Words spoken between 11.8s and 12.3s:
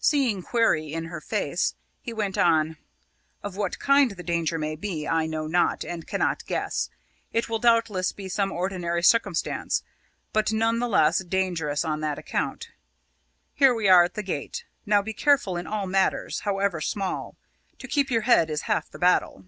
on that